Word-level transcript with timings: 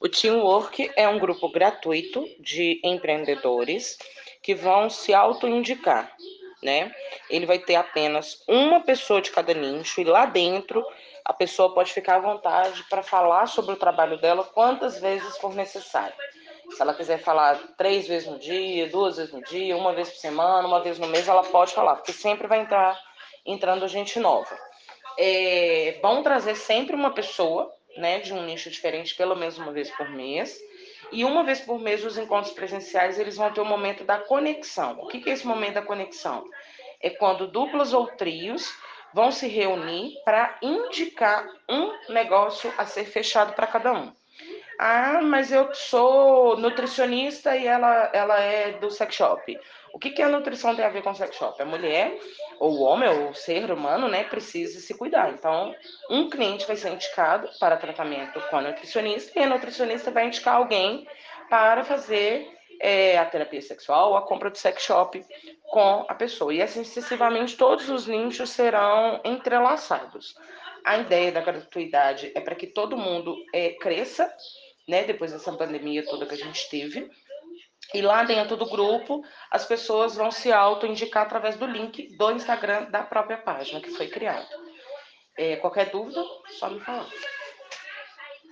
O 0.00 0.08
Teamwork 0.08 0.90
é 0.96 1.08
um 1.08 1.18
grupo 1.18 1.48
gratuito 1.50 2.24
de 2.38 2.80
empreendedores 2.84 3.98
que 4.42 4.54
vão 4.54 4.88
se 4.88 5.12
autoindicar, 5.12 6.12
né? 6.62 6.94
Ele 7.28 7.44
vai 7.44 7.58
ter 7.58 7.74
apenas 7.74 8.42
uma 8.46 8.80
pessoa 8.80 9.20
de 9.20 9.30
cada 9.30 9.52
nicho 9.52 10.00
e 10.00 10.04
lá 10.04 10.24
dentro 10.24 10.84
a 11.24 11.32
pessoa 11.32 11.74
pode 11.74 11.92
ficar 11.92 12.16
à 12.16 12.20
vontade 12.20 12.82
para 12.88 13.02
falar 13.02 13.46
sobre 13.46 13.72
o 13.72 13.76
trabalho 13.76 14.18
dela 14.18 14.44
quantas 14.44 15.00
vezes 15.00 15.36
for 15.38 15.54
necessário. 15.54 16.14
Se 16.70 16.80
ela 16.80 16.94
quiser 16.94 17.18
falar 17.18 17.58
três 17.76 18.06
vezes 18.06 18.28
no 18.28 18.38
dia, 18.38 18.88
duas 18.88 19.16
vezes 19.16 19.32
no 19.32 19.42
dia, 19.42 19.76
uma 19.76 19.92
vez 19.92 20.08
por 20.10 20.18
semana, 20.18 20.68
uma 20.68 20.80
vez 20.80 20.98
no 20.98 21.08
mês, 21.08 21.26
ela 21.26 21.42
pode 21.42 21.72
falar, 21.72 21.96
porque 21.96 22.12
sempre 22.12 22.46
vai 22.46 22.60
entrar 22.60 22.98
entrando 23.44 23.88
gente 23.88 24.20
nova. 24.20 24.56
É 25.18 25.98
bom 26.00 26.22
trazer 26.22 26.54
sempre 26.54 26.94
uma 26.94 27.10
pessoa, 27.10 27.72
né, 27.98 28.20
de 28.20 28.32
um 28.32 28.44
nicho 28.44 28.70
diferente, 28.70 29.14
pelo 29.14 29.36
menos 29.36 29.58
uma 29.58 29.72
vez 29.72 29.90
por 29.90 30.08
mês. 30.08 30.58
E 31.10 31.24
uma 31.24 31.42
vez 31.42 31.60
por 31.60 31.80
mês, 31.80 32.04
os 32.04 32.16
encontros 32.16 32.52
presenciais, 32.52 33.18
eles 33.18 33.36
vão 33.36 33.52
ter 33.52 33.60
o 33.60 33.64
momento 33.64 34.04
da 34.04 34.18
conexão. 34.18 34.98
O 35.00 35.08
que 35.08 35.28
é 35.28 35.32
esse 35.32 35.46
momento 35.46 35.74
da 35.74 35.82
conexão? 35.82 36.44
É 37.00 37.10
quando 37.10 37.46
duplas 37.46 37.92
ou 37.92 38.06
trios 38.06 38.72
vão 39.12 39.32
se 39.32 39.48
reunir 39.48 40.14
para 40.24 40.58
indicar 40.62 41.48
um 41.68 41.92
negócio 42.12 42.72
a 42.76 42.84
ser 42.84 43.04
fechado 43.04 43.54
para 43.54 43.66
cada 43.66 43.92
um. 43.92 44.12
Ah, 44.78 45.20
mas 45.20 45.50
eu 45.50 45.74
sou 45.74 46.56
nutricionista 46.56 47.56
e 47.56 47.66
ela, 47.66 48.10
ela 48.12 48.38
é 48.38 48.72
do 48.78 48.90
sex 48.92 49.12
shop. 49.12 49.58
O 49.92 49.98
que, 49.98 50.10
que 50.10 50.22
a 50.22 50.28
nutrição 50.28 50.76
tem 50.76 50.84
a 50.84 50.88
ver 50.88 51.02
com 51.02 51.12
sex 51.12 51.34
shop? 51.34 51.60
A 51.60 51.64
mulher, 51.64 52.16
ou 52.60 52.74
o 52.74 52.82
homem, 52.82 53.08
ou 53.08 53.30
o 53.30 53.34
ser 53.34 53.72
humano, 53.72 54.06
né, 54.06 54.22
precisa 54.22 54.78
se 54.78 54.94
cuidar. 54.94 55.30
Então, 55.30 55.74
um 56.08 56.30
cliente 56.30 56.64
vai 56.64 56.76
ser 56.76 56.90
indicado 56.90 57.48
para 57.58 57.76
tratamento 57.76 58.40
com 58.42 58.56
a 58.56 58.62
nutricionista 58.62 59.36
e 59.36 59.42
a 59.42 59.48
nutricionista 59.48 60.12
vai 60.12 60.26
indicar 60.26 60.54
alguém 60.54 61.08
para 61.50 61.82
fazer 61.82 62.48
é, 62.80 63.18
a 63.18 63.24
terapia 63.24 63.60
sexual 63.60 64.10
ou 64.10 64.16
a 64.16 64.22
compra 64.22 64.48
do 64.48 64.58
sex 64.58 64.80
shop 64.82 65.24
com 65.70 66.04
a 66.08 66.14
pessoa. 66.14 66.54
E 66.54 66.62
assim 66.62 66.84
sucessivamente, 66.84 67.56
todos 67.56 67.88
os 67.88 68.06
nichos 68.06 68.50
serão 68.50 69.20
entrelaçados. 69.24 70.36
A 70.84 70.98
ideia 70.98 71.32
da 71.32 71.40
gratuidade 71.40 72.30
é 72.34 72.40
para 72.40 72.54
que 72.54 72.66
todo 72.66 72.96
mundo 72.96 73.36
é, 73.52 73.70
cresça 73.70 74.32
né, 74.88 75.04
depois 75.04 75.32
dessa 75.32 75.52
pandemia 75.52 76.04
toda 76.04 76.26
que 76.26 76.34
a 76.34 76.38
gente 76.38 76.68
teve. 76.70 77.10
E 77.94 78.02
lá 78.02 78.22
dentro 78.24 78.56
do 78.56 78.66
grupo, 78.66 79.22
as 79.50 79.64
pessoas 79.64 80.16
vão 80.16 80.30
se 80.30 80.52
auto-indicar 80.52 81.24
através 81.24 81.56
do 81.56 81.66
link 81.66 82.16
do 82.16 82.30
Instagram 82.32 82.90
da 82.90 83.02
própria 83.02 83.38
página 83.38 83.80
que 83.80 83.90
foi 83.90 84.08
criado. 84.08 84.48
É, 85.36 85.56
qualquer 85.56 85.90
dúvida, 85.90 86.22
só 86.58 86.68
me 86.68 86.80
falar. 86.80 87.08